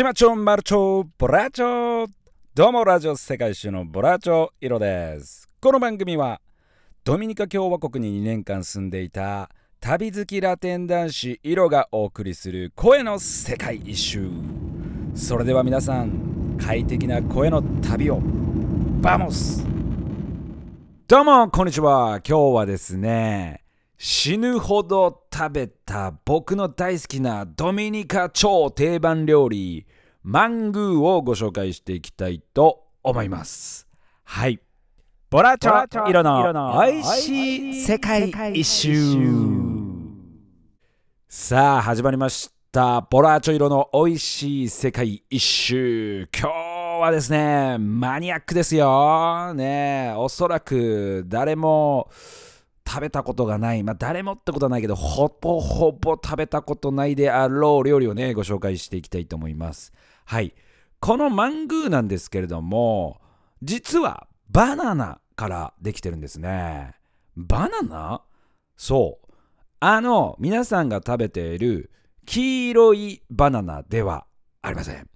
[0.00, 2.06] 島町マルチョボラチョ
[2.54, 6.40] どうもラジオ世界一周のボラチョイロですこの番組は
[7.04, 14.30] ドミニカ共和国に2年間住んでいた旅好きラテン男子イロがお送りする声の世界一周。
[15.14, 18.20] それでは皆さん快適な声の旅を
[19.02, 19.66] Vamos
[21.08, 22.20] どうもこんにちは。
[22.26, 23.64] 今日はですね
[24.02, 29.86] 死ぬほど食べた僕の大好きなドミニカ超定番料理
[30.22, 33.86] マングーをご紹介していきたいと思います。
[34.24, 34.58] はい。
[35.28, 38.90] ボラチョ色の美味しい世界一周。
[41.28, 43.02] さあ始まりました。
[43.02, 46.26] ボラチョ色の美味しい世界一周。
[46.34, 46.52] 今日
[47.02, 49.52] はですねマニアックですよ。
[49.52, 52.08] ねおそらく誰も
[52.86, 59.92] 食べたことがない、まあ、誰もってことはないけど、ほぼほぼ食べたことないであろう料理をね、ご紹介していきたいと思います。
[60.24, 60.54] はい。
[60.98, 63.20] このマングーなんですけれども、
[63.62, 66.94] 実はバナナからできてるんですね。
[67.36, 68.22] バナナ？
[68.76, 69.32] そう。
[69.80, 71.90] あの、皆さんが食べている
[72.26, 74.26] 黄色いバナナでは
[74.62, 75.08] ありません。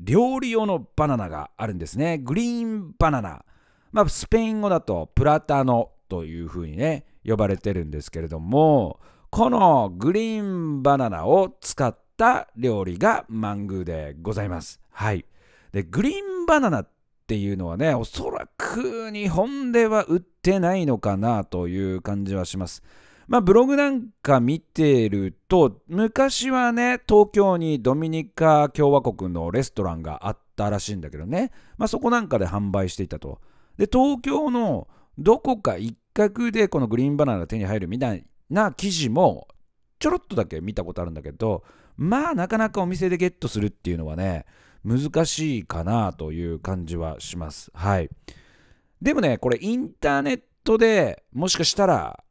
[0.00, 2.18] 料理用のバナナがあるんですね。
[2.18, 3.44] グリーンバナナ。
[3.92, 14.78] まあ、スペイン語だとプラタノというふうにね呼ばれてるんですけれどもこのグリーンバナナを使った料理がマングーでございます。
[14.90, 15.24] はい、
[15.72, 16.88] でグリーンバナナっ
[17.26, 22.82] ていうのはねおそらく日本では売ってないのかなという感じはします。
[23.26, 33.40] まあ、ブログなんか見てると昔はね東京にドミニカ共和国のレストランがあったらしいんだけどね、まあ、そこなんかで販売していたと。
[33.78, 34.88] で東京の
[35.18, 39.48] どこか1画でこのグリーンバナナが手に入るみたいな記事も
[39.98, 41.64] ちょろっとだけ見たことあるんだけど
[41.96, 44.44] まあなかなかお店でゲットするっていうのはね
[44.84, 47.70] 難しいかなという感じはします。
[47.72, 48.10] はい。
[49.00, 52.24] でもねこれインターネットでもしかしたら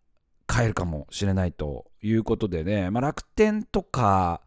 [0.47, 4.41] 買えるかもしれないということでね、まあ、楽天とか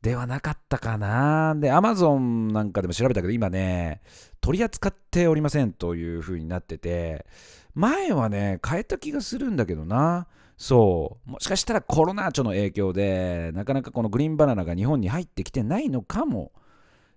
[0.00, 1.54] ではなかったかな。
[1.56, 4.00] でアマゾンなんかでも調べたけど今ね
[4.40, 7.26] 取り扱っておりませんというふうになってて
[7.74, 10.26] 前はね、変えた気がするんだけどな。
[10.56, 11.30] そう。
[11.30, 16.52] もしかしたらコロナ禍の影響で、なかなかこのグリーンバナナが日本に入ってきてないのかも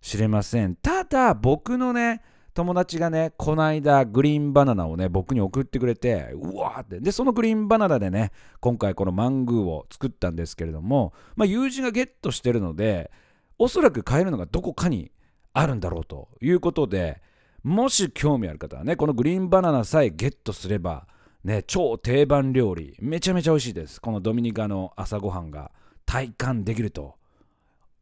[0.01, 0.75] しれません。
[0.75, 2.21] ただ、僕のね、
[2.53, 6.99] 友達がね、この間グリーンバナナをね、僕に送ってくれて、うわーって。
[6.99, 13.11] で、そのグリーンバナナでね、今回このマングーを作ったんですけれども、まあ、友人がゲットしてるので、
[13.57, 15.11] おそらく買えるのがどこかに
[15.53, 17.21] あるんだろうということで、
[17.63, 21.07] もし興味ある方はね、このグリーンバナナさえゲットすれば、
[21.43, 24.01] ね、超定番料理、めちゃめちゃ美味しいです。
[24.01, 25.71] このドミニカの朝ごはんが
[26.05, 27.15] 体感できると、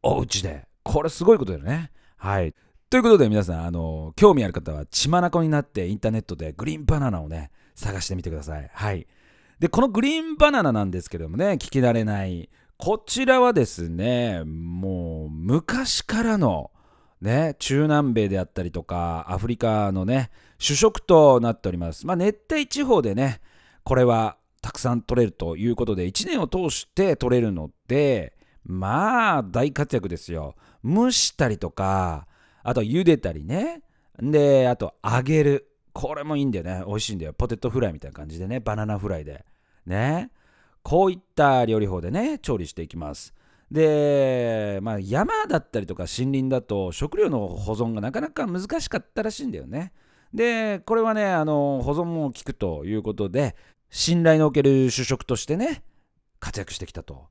[0.02, 0.66] お家で。
[0.82, 1.92] これすごいことだよね。
[2.16, 2.54] はい。
[2.90, 8.70] ということで皆さん、あの、興味ある方は血眼になってインターネットでグリーンバナナをね、探してみてください。
[8.72, 9.06] はい。
[9.60, 12.50] で、このグリーンバナナなんですけどもね、聞き慣れない。
[12.76, 16.72] こちらはですね、もう昔からの
[17.22, 22.04] ね、中南米であったりとか、アフリカのね、主食となっております。
[22.04, 23.40] まあ、熱帯地方でね、
[23.84, 28.34] これはたくさん取れるということで、1年を通して取れるので、
[28.64, 30.56] まあ、大活躍ですよ。
[30.84, 32.26] 蒸したりとか、
[32.64, 33.82] あと茹でたりね。
[34.18, 35.68] で、あと揚げる。
[35.92, 36.82] これもいいんだよね。
[36.86, 37.34] 美味しいんだよ。
[37.34, 38.58] ポテトフライみたいな感じでね。
[38.58, 39.44] バナナフライで。
[39.86, 40.30] ね。
[40.82, 43.32] こういった料理法でね、調理していきます。
[43.72, 49.94] で、まあ、山だったりとか森林だと食料の保存がなかなか難しかったらしいんだよね。
[50.34, 53.56] で、これはね、あの保存も効くということで、
[53.88, 55.82] 信頼のおける主食としてね、
[56.38, 57.28] 活躍してきたと。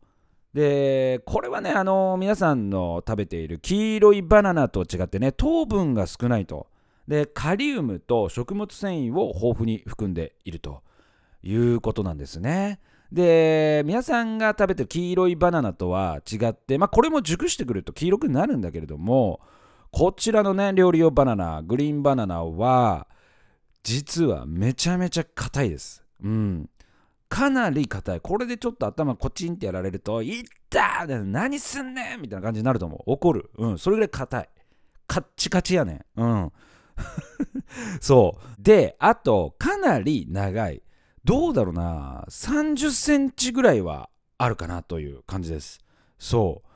[0.56, 6.68] で、これはね、あの皆さんの食べている黄色いバナナと違ってね、糖分が少ないと。
[7.08, 10.82] で、カリウムと食物繊維を豊富に含んでいると
[11.44, 12.80] いうことなんですね。
[13.12, 19.42] で皆さんが食べてる黄色いバナナとは違って、まあ、これも熟してくると黄色くなるんだけれども
[19.92, 23.08] こちらのね料理用バナナグリーンバナナは
[23.84, 26.04] 実はめちゃめちゃ硬いです。
[26.24, 26.70] うん。
[27.30, 28.22] かなり硬い。
[28.22, 33.00] これでちょっと頭コチンってやられると、いったー何すんねんみたいな感じになると思う。
[33.06, 33.50] 怒る。
[33.58, 33.78] うん。
[33.80, 34.50] それぐらい硬い。
[35.08, 36.22] カッチカチやねん。
[36.22, 36.52] うん。
[38.02, 38.62] そう。
[38.62, 40.84] で、あと、かなり長い。
[41.24, 45.80] どうだろうな、30センチぐらいはあるかなという感じです。
[46.18, 46.68] そう。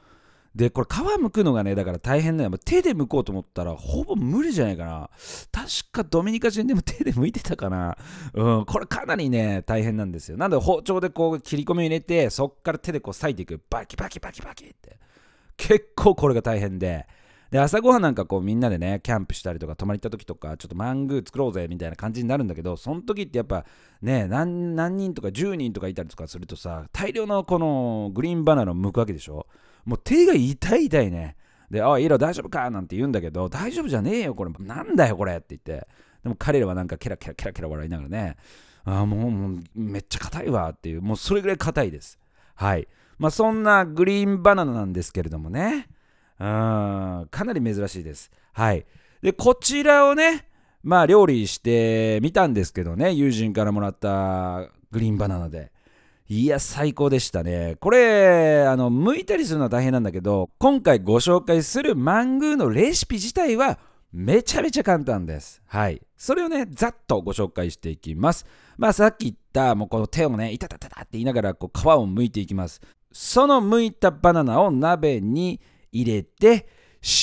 [0.55, 2.51] で、これ皮むくのがね、だから大変だよ。
[2.63, 5.09] 手で剥こうと思ったらほぼ無理じゃないかな。
[5.51, 7.97] 確かドミニカ人でも手で剥いてたかな。
[8.33, 10.37] うん、これかなりね、大変なんですよ。
[10.37, 13.61] なんで包丁でこう切り込みを入れて、そっから手でこう裂いていく。
[13.69, 14.97] バキバキバキバキって。
[15.57, 17.05] 結構これが大変で。
[17.55, 23.65] で朝ごはんなんかこうみんなでねキャンプしたりとか泊まり行った時とかちょっとマングー作ろうぜみたいな感じになるんだけどその時ってやっぱ
[24.01, 29.47] ね何人とか10人とかいたりとかするとさ大量のこのグリーンバナナを剥くわけでしょ？
[29.85, 31.37] もう手が痛い痛いね
[31.71, 34.51] で、あ、イロ大丈夫かなんて言うんだけど、大丈夫じゃねえよ、これ。
[34.59, 35.87] なんだよ、これって言って。
[36.23, 38.35] でも彼らはなんかケラケラケラケラ笑いながらね、
[38.83, 42.19] あもうもうめっちゃ硬いわっていう、もうそれぐらい硬いです。
[42.55, 42.87] はい。
[43.17, 45.87] まあそんなグリーンバナナなんですけれどもね、
[46.39, 48.31] うん、かなり珍しいです。
[48.53, 48.85] はい。
[49.21, 50.47] で、こちらをね、
[50.83, 55.71] まあ料理してみたんですけどね、友人からもらったグリーンバナナで。
[56.27, 57.75] いや、最高でしたね。
[57.79, 63.77] これ、あの、剥いたりするのは大変なんだけど、今回ご紹介するマングーのレシピ自体は
[64.11, 65.61] めちゃめちゃ簡単です。
[65.67, 66.01] はい。
[66.17, 68.45] それをね、ざっとご紹介していきます。
[68.77, 72.81] まあ、さっき言った、もうこの手をね、いたたたたって言いながら、こう、皮を剥いていきます。
[73.11, 75.61] その剥いたバナナを鍋に
[76.01, 76.67] 入れて、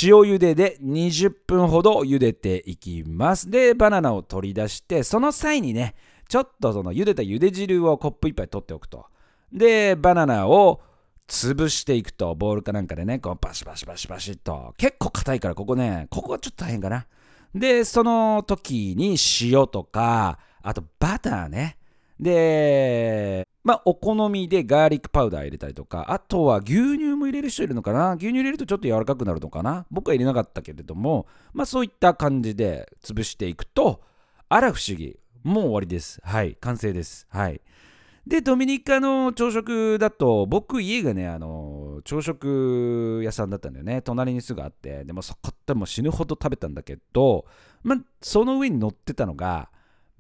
[0.03, 3.51] 塩茹でで20分ほど茹でていきます。
[3.51, 5.95] で、バナナを取り出して、その際にね、
[6.29, 9.07] ちょっとその茹でた茹で汁をコップ1杯取っておくと。
[9.53, 10.81] で、バナナを
[11.29, 14.73] 潰していくと、ボールかなんかでね、こうバシバシバシバシと。
[14.79, 17.07] 結構硬いから、ここね、ここはちょっと大変かな。
[17.55, 21.77] で、その時に塩とか、あとバターね。
[22.21, 28.13] で、まあ、お好みでガーリックパウダー入れたりとか、あとは牛乳も入れる人いるのかな？
[28.15, 29.87] 牛乳入れるとちょっと柔らかくなるのかな？
[29.91, 34.03] 僕は入れなかったけれども、まあ、そういった感じで潰していくと、
[34.49, 35.19] あら不思議。
[35.43, 36.21] もう終わりです。
[36.23, 36.57] はい。
[36.61, 37.27] 完成です。
[37.31, 37.61] はい。
[38.25, 44.03] で、ドミニカの朝食だと、僕、家がね、あの、朝食屋さんだったんだよね。
[44.03, 47.47] 隣にすぐあって、でもそこってもう死ぬほど食べたんだけど、
[47.83, 49.71] まあその上に乗ってたのが、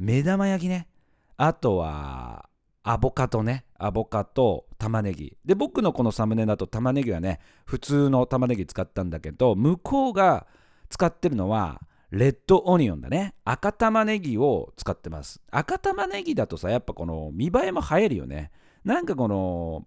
[0.01, 0.89] 目玉焼きね。
[1.37, 2.49] あとは、
[2.85, 3.65] アボカドね。
[3.79, 5.37] アボカド、玉ねぎ。
[5.45, 10.47] で、僕のこのサムネだと玉ねぎはね、普通の玉ねぎ使ったんだけど、向こうが
[10.89, 11.81] 使ってるのは、
[12.11, 13.35] レッドオニオンだね。
[13.45, 15.41] 赤玉ねぎを使ってます。
[15.51, 18.51] 赤玉ねぎだとさ、やっぱこの見栄えも映えるよね。
[18.85, 19.87] なんかこの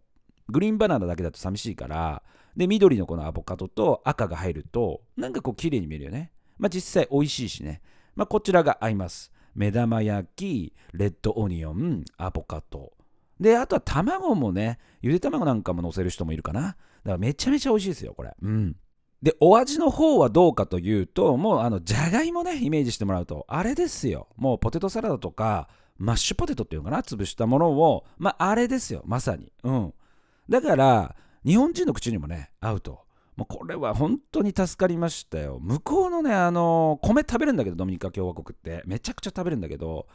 [0.50, 2.24] グリーンバナナだけだと寂しいから、
[2.56, 6.32] で、緑のこのアボカドと赤が入ると、なんかこう綺麗に見えるよね。
[6.58, 7.82] まあ実際美味しいしね。
[8.16, 9.32] まあこちらが合います。
[9.56, 12.92] 目玉焼き、レッドオニオン、アボカド。
[13.40, 16.62] で、あとは卵もね、ゆで卵なんかも乗せる人もいるかな。
[16.62, 18.34] だからめちゃめちゃ美味しいですよ、これ。
[18.42, 18.76] うん。
[19.22, 24.28] で、お味の方はどうかというと、もうあの、じゃがいもね、イメージしてもらうと、あれですよ。
[24.36, 29.52] もうポテトサラダとか、マッシュポテトっていうのかな、潰したものを、まあ、あれですよ、まさに。
[29.64, 29.94] うん。
[30.50, 31.16] だから、
[31.46, 33.05] 日本人の口にもね、合うと。
[33.36, 35.60] もうこれは本当に助かりましたよ。
[35.62, 38.82] 向こうのね、あの米食べるんだけど、ドミニカ共和国って。
[38.86, 40.08] めちゃくちゃ食べるんだけど、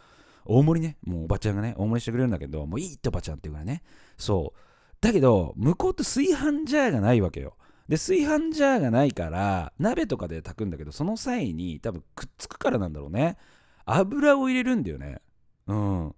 [0.44, 3.82] 大盛りね、もうおばちゃんがね、大盛りしてくれるんだけど、もういいっておばちゃんっていうからね。
[4.16, 4.58] そう。
[5.00, 7.56] だけど、向こうって炊飯ジャーがないわけよ。
[7.90, 13.36] で炊飯ジャーがないから鍋とかで炊くんだけどその際に多分くっつくからなんだろうね
[13.84, 15.18] 油を入れるんだよね
[15.66, 16.14] うん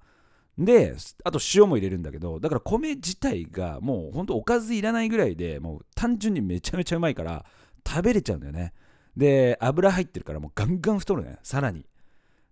[0.58, 0.94] で
[1.24, 7.46] あと塩も入れるんだけどだから米自体がもうほんとおかずいらないぐらいでもう単純にめちゃめちゃうまいから
[7.86, 8.72] 食べれちゃうんだよね。
[9.16, 11.86] で油入ってるからもうガンガン太るねさらに。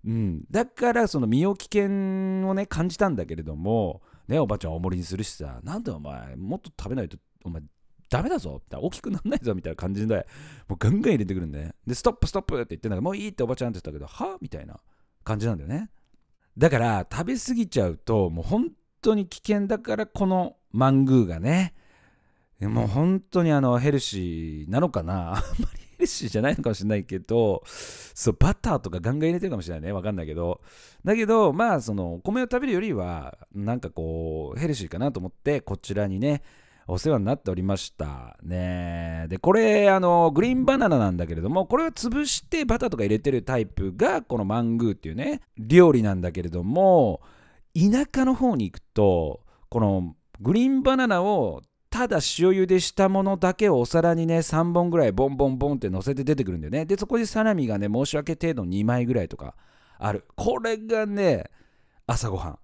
[0.04, 0.44] うん。
[0.50, 7.62] だからその身を危険をね感じたんだけれどもねおばちゃん大盛りにするしさなんでお前もっと食べないとお前
[8.08, 10.26] ダメだぞ大きくならないぞみたいな感じで
[10.68, 14.80] もうガンガン入れてくるんで、ね、でストップストップって言ってんだけどもういいっておばちゃんって言ったけどはみたいな
[15.22, 15.90] 感じなんだよね。
[16.60, 18.68] だから食べ過ぎちゃうともう本
[19.00, 21.72] 当に危険だからこのマングーがね。
[22.60, 25.32] もう本当にあのヘルシーなのかな。
[25.32, 29.92] あんまりヘルシーじゃないのかもしれないけどそうバターとかガンガン入れてるかもしれないね。
[29.92, 30.60] わかんないけど。
[31.02, 36.42] だけどまあそのお米を食べるよりはなんかこうヘルシーかなと思ってこちらにね
[36.90, 38.36] お世話になっておりました。
[38.42, 39.26] ね。
[39.28, 47.20] でこれあのグリーンバナナなんだけれどもこれは潰してバターとか入れてるタイプがこのマングーっていうね料理なんだけれども
[47.74, 56.86] 田舎の方に行くとこのグリーンバナナをただ塩茹でしたものだけをお皿にね3本ぐらいボンボンボンって乗せて出てくるんだよね。
[56.86, 59.54] でそこでサラミがね申し訳程度2枚ぐらいとか
[59.98, 60.24] ある。
[60.36, 61.50] これがね
[62.06, 62.58] 朝ごはん。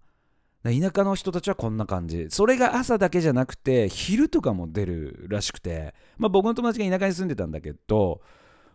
[0.73, 2.27] 田舎の人たちはこんな感じ。
[2.31, 8.21] それが朝だけじゃなくて昼とかも出るらしくて、まあ、僕の友達が田舎に住んでたんだけど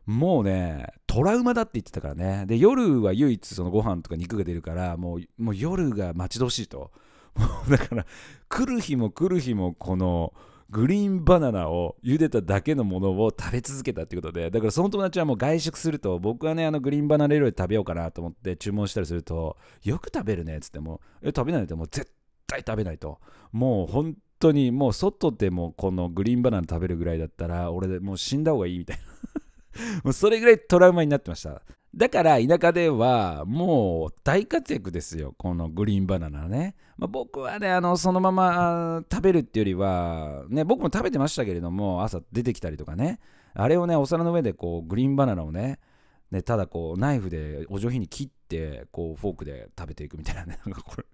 [0.05, 2.45] もうねトラウマだって言ってたからね。
[2.47, 6.91] で夜は唯一そのご飯とか肉が出るからもうもう夜が待ち遠しいと。
[7.69, 8.05] だから
[8.49, 10.33] 来る日も来る日もこの
[10.71, 22.11] グリーンバナナを茹でただけのものを食べ続けたってことでだからその友達はもう外食すると僕はねあのグリーンバナナ料理食べようかなと思って注文したりするとよく食べるねっつってもえ食べないともう絶
[22.47, 23.19] 対食べないと。
[23.51, 29.03] もう本当にもう外でもこのグリーンバナナ食べるぐらいだったら俺でもう死んだ方がいいみたいな。
[30.03, 31.61] もうそれぐらいトラウマになってました。
[31.93, 43.19] だから田舎ではもう大活躍ですよこのグリーンバナナね、まあ、僕はねあのそのまま食べるっていうよりはね僕も食べてましたけれども朝出てきたりとかね。
[43.53, 45.79] あれをねお皿の上でこうグリーンバナナをね
[46.31, 50.59] ねただこうナイフでお上品に切ってこうフォークで食べていくみたいなね。
[50.65, 51.05] なんかこれ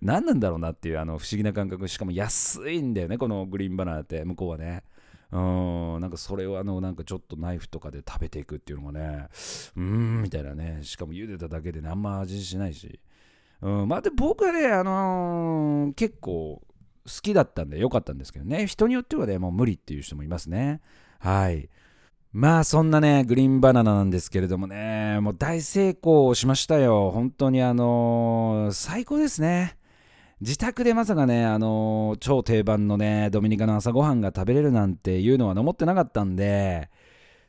[0.00, 1.88] 何なんだろうなっていうあの不思議な感覚。
[1.88, 4.84] しかも安いんだよねこのグリーンバナナって向こうはね。
[5.30, 5.38] う
[5.98, 9.28] んなんかそれをあのなんかちょっとナイフとかで食べていくっていうのがね
[9.76, 10.80] うーんみたいなね。
[10.82, 12.98] しかも茹でただけでねあんま味しないし。
[13.60, 18.66] うんまあで僕はねあのー、結構好きだったんで良かったんですけどね。
[18.66, 20.80] 人によってはねもう無理っていう人もいますね。
[21.18, 21.68] はい。
[22.32, 27.10] まあそんなねグリーンバナナなんですけれどもねもう大成功しましたよ。
[27.10, 29.77] 本当にあのー、最高ですね。
[30.40, 36.90] 自宅でまさかね、あのー、超定番のね、ドミニカの朝ごはんが食べれるなんていうのは思ってなかったんで、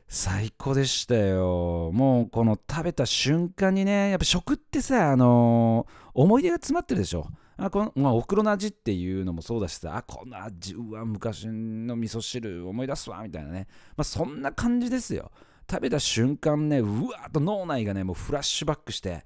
[0.08, 1.92] 最高でしたよ。
[1.92, 7.28] もうこの食べた瞬間にね、やっぱ食ってさ、あのー、思い出が詰まってるでしょ。
[7.58, 13.68] あこのまあ、お袋の味っていうのもそうだしさ、あ、この味、うわ、昔の味噌汁思い出すわ、みたいなね。
[13.96, 15.30] まあ、そんな感じですよ。
[15.70, 19.24] 食べた瞬間ね、うわーっと脳内がね、もうフラッシュバックして、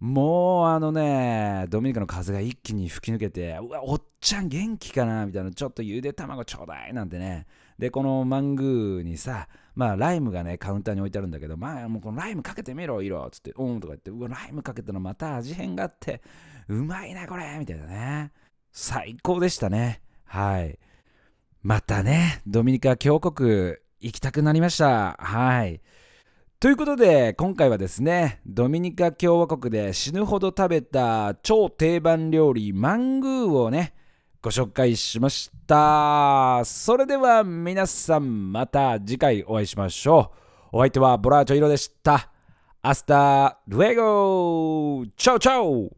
[0.00, 7.46] もうあのね、ドミニカの風が一気に吹き抜けて、うわ、おっちゃん元気かなみたいな、ちょっとゆで卵ちょうだいなんてね。
[7.78, 16.22] で、このマングーにさ、まあライムがね、カウンターに置いてあるんだけど、まあもうこのライムかけてみろ、色つって、うんとか言って、うわ、ライムかけたのまた味変があって、
[16.68, 18.32] うまいな、これみたいなね。
[18.70, 20.00] 最高でしたね。
[20.24, 20.78] はい。
[21.62, 25.16] またね、ドミニカ共和国行きたくなりました。
[25.18, 25.80] はい。
[26.60, 33.94] ということで今回はですねドミニカ共和国で死ぬほど食べた超定番料理マングーをね
[34.42, 36.64] ご紹介しました。
[36.64, 40.32] それでは皆さんまた次回お会いしましょ
[40.72, 40.78] う。
[40.78, 42.28] お相手はボラーチョイロでした。
[42.82, 45.92] Hasta luego chao chao。